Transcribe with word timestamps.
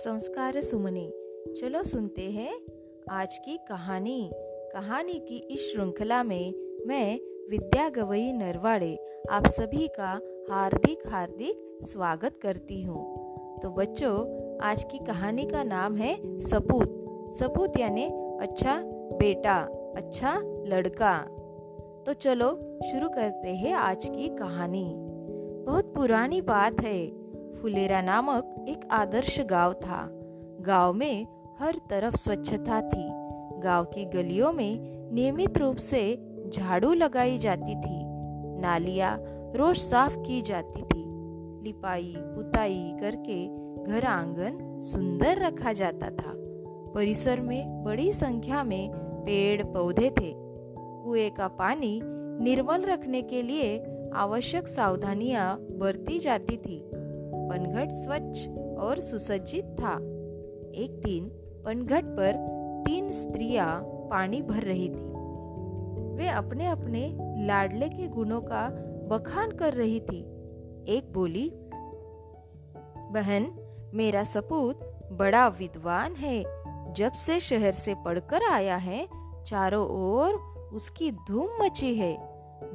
संस्कार 0.00 0.62
सुमने। 0.62 1.12
चलो 1.54 1.82
सुनते 1.82 2.22
हैं 2.22 2.60
आज 3.10 3.38
की 3.38 3.56
कहानी। 3.56 4.30
कहानी 4.72 5.12
की 5.12 5.36
इस 5.36 5.72
श्रृंखला 5.72 6.22
में 6.22 6.54
मैं 6.86 7.20
विद्या 7.50 7.88
गवई 7.88 8.32
नरवाड़े 8.32 9.22
आप 9.30 9.46
सभी 9.46 9.88
का 9.88 10.20
हार्दिक 10.50 10.98
हार्दिक 11.06 11.78
स्वागत 11.82 12.38
करती 12.42 12.82
हूँ। 12.82 13.16
तो 13.62 13.70
बच्चों, 13.70 14.16
आज 14.58 14.84
की 14.84 14.98
कहानी 14.98 15.46
का 15.46 15.64
नाम 15.64 15.96
है 15.96 16.38
सपूत। 16.38 17.04
सपूत 17.34 17.78
यानी 17.78 18.04
अच्छा 18.40 18.82
बेटा 19.18 19.58
अच्छा 19.96 20.40
लड़का। 20.44 21.18
तो 22.06 22.12
चलो 22.12 22.78
शुरू 22.90 23.08
करते 23.08 23.48
हैं 23.48 23.72
आज 23.72 24.04
की 24.04 24.28
कहानी। 24.28 24.94
बहुत 25.66 25.94
पुरानी 25.94 26.40
बात 26.40 26.80
है। 26.80 27.19
फुलेरा 27.62 28.02
नामक 28.02 28.66
एक 28.68 28.80
आदर्श 28.92 29.40
गाँव 29.40 29.72
था। 29.72 30.08
गाँव 30.60 30.92
में 30.92 31.26
हर 31.60 31.80
तरफ़ 31.90 32.16
स्वच्छता 32.16 32.80
थी। 32.80 33.08
गाँव 33.60 33.84
की 33.84 34.04
गलियों 34.04 34.52
में 34.52 34.78
नियमित 35.12 35.58
रूप 35.58 35.76
से 35.76 36.18
झाड़ू 36.54 36.92
लगाई 36.92 37.38
जाती 37.38 37.74
थी। 37.74 38.02
नालियाँ 38.60 39.18
रोज 39.54 39.76
साफ़ 39.76 40.18
की 40.18 40.42
जाती 40.42 40.82
थी। 40.82 41.04
लिपाई, 41.64 42.14
पुताई 42.18 42.96
करके 43.00 43.46
घर 43.82 44.04
आँगन 44.04 44.78
सुंदर 44.78 45.38
रखा 45.38 45.72
जाता 45.72 46.10
था। 46.10 46.32
परिसर 46.94 47.40
में 47.40 47.84
बड़ी 47.84 48.12
संख्या 48.12 48.64
में 48.64 48.90
पेड़ 48.94 49.62
पौधे 49.62 50.10
थे। 50.10 50.32
कुएँ 51.04 51.30
का 51.30 51.48
पानी 51.48 52.00
निर्मल 52.44 52.82
रखने 52.82 53.22
के 53.22 53.42
लिए 53.42 53.84
आवश्यक 54.14 54.68
सावधानियाँ 54.68 55.58
बरती 55.60 56.18
जाती 56.18 56.56
थी। 56.56 56.90
पनघट 57.50 57.90
स्वच्छ 57.92 58.48
और 58.78 59.00
सुसज्जित 59.00 59.64
था। 59.64 59.94
एक 60.74 61.00
दिन 61.04 61.28
पनघट 61.64 62.04
पर 62.04 62.32
तीन 62.86 63.12
स्त्रियाँ 63.12 63.80
पानी 63.82 64.42
भर 64.42 64.62
रही 64.62 64.88
थी। 64.88 65.20
वे 66.14 66.28
अपने 66.28 66.66
अपने 66.66 67.18
लाडले 67.46 67.88
के 67.88 68.08
गुणों 68.08 68.40
का 68.40 68.68
बखान 69.08 69.50
कर 69.50 69.74
रही 69.74 70.00
थी। 70.00 70.20
एक 70.88 71.12
बोली, 71.12 71.52
बहन, 73.12 73.56
मेरा 73.94 74.24
सपूत 74.24 74.80
बड़ा 75.12 75.48
विद्वान 75.48 76.14
है। 76.14 76.44
जब 76.94 77.12
से 77.12 77.40
शहर 77.40 77.72
से 77.72 77.94
पढ़कर 77.94 78.40
आया 78.50 78.76
है, 78.76 79.08
चारों 79.46 79.88
ओर 79.88 80.34
उसकी 80.72 81.10
धूम 81.12 81.50
मची 81.62 81.94
है। 81.94 82.18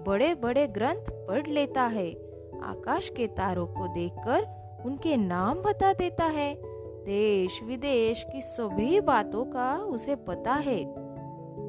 बड़े 0.07 0.35
बड़े 0.35 0.67
ग्रंथ 0.67 1.05
पढ़ 1.09 1.47
लेता 1.47 1.83
है। 1.83 2.11
आकाश 2.63 3.09
के 3.09 3.27
तारों 3.27 3.67
को 3.67 3.87
देखकर 3.93 4.64
उनके 4.85 5.15
नाम 5.17 5.61
बता 5.61 5.93
देता 5.93 6.25
है। 6.25 6.53
देश 7.05 7.59
विदेश 7.63 8.25
की 8.31 8.41
सभी 8.41 8.99
बातों 9.01 9.45
का 9.45 9.75
उसे 9.77 10.15
पता 10.15 10.53
है। 10.53 10.83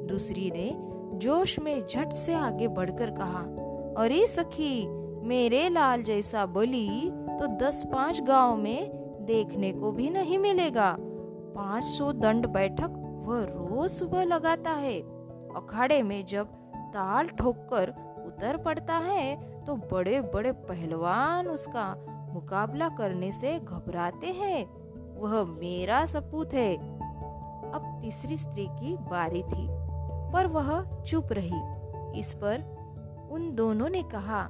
दूसरी 0.06 0.50
ने 0.50 0.70
जोश 1.18 1.58
में 1.58 1.86
झट 1.86 2.12
से 2.12 2.34
आगे 2.34 2.68
बढ़कर 2.68 3.10
कहा, 3.10 3.42
अरे 3.98 4.26
सखी, 4.26 4.86
मेरे 5.26 5.68
लाल 5.68 6.02
जैसा 6.02 6.46
बलि 6.46 7.10
तो 7.40 7.46
दस 7.58 7.82
पाँच 7.92 8.20
गाँव 8.20 8.56
में 8.56 8.90
देखने 9.26 9.72
को 9.72 9.92
भी 9.92 10.10
नहीं 10.10 10.38
मिलेगा। 10.38 10.96
पाँच 11.00 11.84
सौ 11.84 12.12
दंड 12.12 12.46
बैठक 12.46 13.02
वह 13.26 13.42
रोज 13.44 13.90
सुबह 13.90 14.24
लगाता 14.24 14.70
है। 14.70 14.98
अखाड़े 15.56 16.02
में 16.02 16.24
जब 16.24 16.46
ताल 16.94 17.28
ठोक 17.28 17.72
उतर 18.26 18.56
पड़ता 18.56 18.94
है 18.94 19.34
तो 19.64 19.74
बड़े 19.92 20.20
बड़े 20.34 20.52
पहलवान 20.52 21.48
उसका 21.48 21.84
मुकाबला 22.36 22.88
करने 22.88 23.32
से 23.32 23.58
घबराते 23.58 24.26
हैं। 24.26 24.66
वह 25.18 25.44
मेरा 25.44 26.06
सपूत 26.06 26.54
है। 26.54 26.76
अब 27.72 27.98
तीसरी 28.02 28.38
स्त्री 28.38 28.66
की 28.66 28.96
बारी 28.96 29.42
थी, 29.42 29.66
पर 30.32 30.46
वह 30.46 31.02
चुप 31.02 31.28
रही। 31.32 31.60
इस 32.18 32.32
पर 32.32 33.28
उन 33.30 33.54
दोनों 33.54 33.88
ने 33.88 34.02
कहा, 34.02 34.48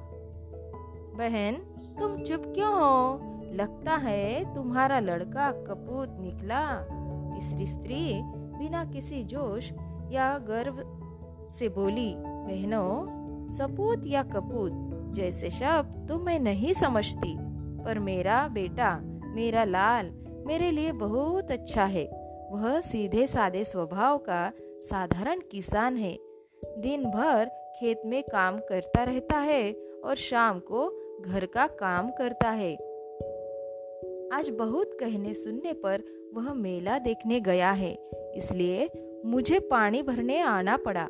बहन, 1.17 1.53
तुम 1.99 2.17
चुप 2.23 2.43
क्यों 2.55 2.73
हो? 2.73 3.19
लगता 3.53 3.95
है 3.95 4.55
तुम्हारा 4.55 4.99
लड़का 4.99 5.51
कपूत 5.51 6.17
निकला। 6.19 6.81
तीसरी 7.33 7.67
स्त्री 7.67 8.21
बिना 8.23 8.85
किसी 8.85 9.23
जोश 9.23 9.71
या 10.11 10.37
गर्व 10.37 10.75
से 11.51 11.69
बोली, 11.69 12.15
बहनों, 12.17 13.49
सपूत 13.49 14.03
या 14.07 14.23
कपूत, 14.23 14.71
जैसे 15.13 15.49
शब्द 15.49 16.05
तो 16.09 16.19
मैं 16.19 16.39
नहीं 16.39 16.73
समझती। 16.73 17.46
पर 17.87 17.99
मेरा 17.99 18.47
बेटा, 18.47 18.99
मेरा 19.35 19.63
लाल, 19.63 20.09
मेरे 20.47 20.71
लिए 20.71 20.91
बहुत 20.91 21.51
अच्छा 21.51 21.85
है। 21.85 22.05
वह 22.51 22.79
सीधे 22.81 23.27
सादे 23.27 23.63
स्वभाव 23.63 24.17
का 24.17 24.51
साधारण 24.79 25.39
किसान 25.51 25.97
है। 25.97 26.17
दिन 26.77 27.05
भर 27.05 27.45
खेत 27.75 28.01
में 28.05 28.21
काम 28.23 28.57
करता 28.59 29.03
रहता 29.03 29.37
है 29.37 29.71
और 30.03 30.15
शाम 30.15 30.59
को 30.59 30.87
घर 31.21 31.45
का 31.45 31.67
काम 31.67 32.09
करता 32.11 32.49
है। 32.49 32.73
आज 34.33 34.49
बहुत 34.49 34.97
कहने 34.99 35.33
सुनने 35.33 35.73
पर 35.73 36.03
वह 36.33 36.53
मेला 36.53 36.97
देखने 36.99 37.39
गया 37.39 37.71
है, 37.71 37.93
इसलिए 38.35 38.89
मुझे 39.25 39.59
पानी 39.59 40.01
भरने 40.03 40.39
आना 40.41 40.77
पड़ा। 40.77 41.07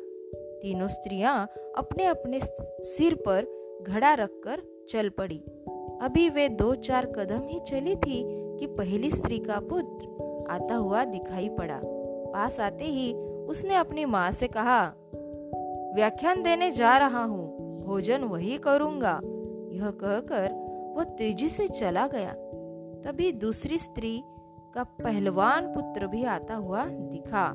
तीनों 0.62 0.88
स्त्रियाँ 0.88 1.48
अपने 1.76 2.04
अपने 2.04 2.40
सिर 2.86 3.14
पर 3.28 3.46
घड़ा 3.88 4.14
रखकर 4.14 4.62
चल 4.90 5.08
पड़ी। 5.08 5.42
अभी 6.02 6.28
वे 6.28 6.48
दो 6.48 6.74
चार 6.74 7.06
कदम 7.06 7.46
ही 7.46 7.60
चली 7.60 7.96
थी 7.96 8.22
कि 8.58 8.66
पहली 8.66 9.10
स्त्री 9.10 9.38
का 9.38 9.60
पुत्र 9.60 10.46
आता 10.50 10.74
हुआ 10.74 11.04
दिखाई 11.04 11.48
पड़ा। 11.48 11.80
पास 12.32 12.60
आते 12.60 12.84
ही 12.84 13.12
उसने 13.46 13.74
अपनी 13.74 14.04
माँ 14.04 14.30
से 14.30 14.48
कहा, 14.48 14.92
व्याख्यान 15.94 16.42
देने 16.42 16.70
जा 16.70 16.96
रहा 16.98 17.22
हूँ, 17.24 17.82
भोजन 17.84 18.24
वही 18.24 18.58
करूँगा। 18.58 19.20
यह 19.72 19.90
कहकर 19.90 20.50
वह 20.96 21.04
तेज़ी 21.04 21.48
से 21.48 21.68
चला 21.68 22.06
गया। 22.06 22.32
तभी 23.02 23.32
दूसरी 23.32 23.78
स्त्री 23.78 24.22
का 24.74 24.84
पहलवान 24.84 25.66
पुत्र 25.66 26.06
भी 26.06 26.24
आता 26.24 26.54
हुआ 26.54 26.84
दिखा। 26.84 27.46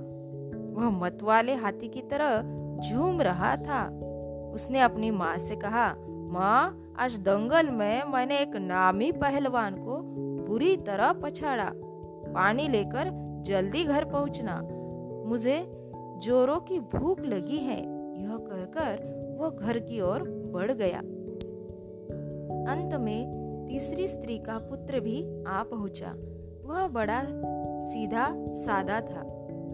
वह 0.74 0.90
मतवाले 0.90 1.54
हाथी 1.54 1.88
की 1.88 2.02
तरह 2.02 2.42
झूम 2.90 3.22
रहा 3.22 3.56
था। 3.58 3.86
उसने 4.54 4.80
अपनी 4.80 5.12
माँ 5.12 5.38
से 5.38 5.56
कहा 5.56 5.94
माँ, 6.34 6.94
आज 7.00 7.20
दंगल 7.20 7.70
में 7.70 8.04
मैंने 8.04 8.40
एक 8.40 8.56
नामी 8.56 9.12
पहलवान 9.12 9.76
को 9.76 9.98
बुरी 10.48 10.78
तरह 10.78 11.14
पछाड़ा। 11.14 11.72
पानी 12.28 12.68
लेकर 12.68 13.10
जल्दी 13.46 13.84
घर 13.84 14.06
पहुँचना। 14.06 14.62
मुझे 15.26 15.66
जोरों 16.24 16.60
की 16.60 16.80
भूख 16.80 17.20
लगी 17.20 17.58
है, 17.58 17.78
यह 18.22 18.38
कहकर 18.38 18.96
वह 19.40 19.50
घर 19.50 19.80
की 19.80 20.02
ओर 20.02 20.24
बढ़ 20.54 20.72
गया। 20.72 21.00
अंत 22.74 22.96
में 22.96 23.22
तीसरी 23.70 24.08
स्त्री 24.08 24.38
का 24.38 24.58
पुत्र 24.58 25.00
भी 25.00 25.44
आ 25.48 25.64
पहुँचा। 25.64 26.16
वह 26.66 26.88
बड़ा 26.88 27.24
सीधा 27.80 28.36
सादा 28.38 29.02
था। 29.02 29.20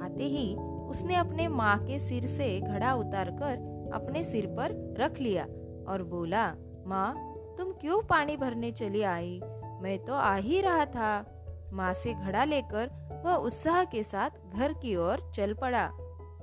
आते 0.06 0.24
ही 0.24 0.56
उसने 0.90 1.16
अपने 1.16 1.48
माँ 1.48 1.86
के 1.86 2.00
सिर 2.00 2.26
से 2.26 2.60
घड़ा 2.60 2.96
उतारकर 2.96 3.56
अपने 3.94 4.24
सिर 4.24 4.46
पर 4.46 4.96
रख 5.00 5.20
लिया। 5.20 5.48
और 5.88 6.04
बोला, 6.04 6.54
माँ, 6.88 7.16
तुम 7.58 7.72
क्यों 7.72 8.02
पानी 8.02 8.38
भरने 8.38 8.72
चली 8.72 9.02
आई? 9.02 9.42
मैं 9.82 10.06
तो 10.06 10.14
आ 10.14 10.36
ही 10.36 10.62
रहा 10.62 10.86
था। 10.86 11.26
माँ 11.74 11.94
से 11.94 12.14
घड़ा 12.14 12.44
लेकर 12.44 12.90
वह 13.26 13.34
उत्साह 13.34 13.84
के 13.84 14.04
साथ 14.04 14.30
घर 14.54 14.74
की 14.74 14.96
ओर 14.96 15.32
चल 15.36 15.54
पड़ा। 15.54 15.92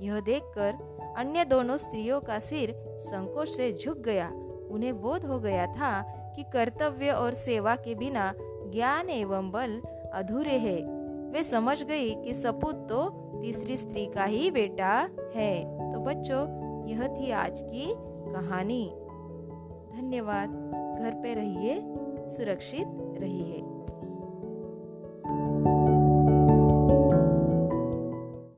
यह 0.01 0.19
देखकर 0.19 0.73
अन्य 1.17 1.45
दोनों 1.45 1.77
स्त्रियों 1.77 2.21
का 2.21 2.39
सिर 2.39 2.75
संकोच 2.99 3.49
से 3.49 3.73
झुक 3.73 3.97
गया। 3.97 4.31
उन्हें 4.71 5.01
बोध 5.01 5.25
हो 5.25 5.39
गया 5.39 5.65
था 5.65 6.01
कि 6.35 6.43
कर्तव्य 6.43 7.11
और 7.11 7.33
सेवा 7.33 7.75
के 7.75 7.95
बिना 7.95 8.33
ज्ञान 8.71 9.09
एवं 9.09 9.51
बल 9.51 9.81
अधूरे 10.13 10.57
है। 10.57 10.97
वे 11.31 11.43
समझ 11.43 11.83
गई 11.83 12.15
कि 12.15 12.33
सपूत 12.33 12.75
तो 12.89 13.09
तीसरी 13.41 13.77
स्त्री 13.77 14.05
का 14.05 14.23
ही 14.23 14.51
बेटा 14.51 15.09
है। 15.35 15.63
तो 15.93 15.99
बच्चों, 15.99 16.43
यह 16.87 17.07
थी 17.07 17.31
आज 17.31 17.61
की 17.61 17.93
कहानी। 18.33 18.95
धन्यवाद। 19.97 20.49
घर 21.01 21.11
पे 21.23 21.33
रहिए 21.33 21.79
सुरक्षित 22.29 22.87
रहिए। 23.21 23.61